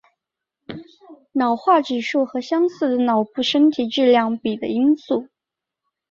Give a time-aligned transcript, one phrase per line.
[1.33, 5.29] 脑化指数和相似的脑部身体质量比的因素。